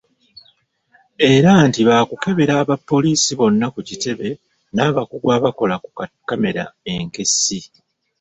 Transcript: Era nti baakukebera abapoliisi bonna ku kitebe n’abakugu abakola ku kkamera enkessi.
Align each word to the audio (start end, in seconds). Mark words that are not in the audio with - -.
Era 1.31 1.51
nti 1.67 1.81
baakukebera 1.89 2.53
abapoliisi 2.63 3.31
bonna 3.39 3.67
ku 3.73 3.79
kitebe 3.89 4.29
n’abakugu 4.75 5.27
abakola 5.37 5.75
ku 5.83 5.89
kkamera 6.25 6.63
enkessi. 6.93 7.59